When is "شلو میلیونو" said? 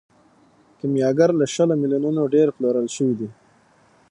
1.53-2.23